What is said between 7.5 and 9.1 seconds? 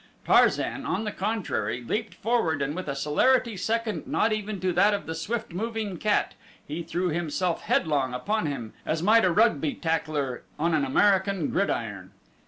headlong upon him as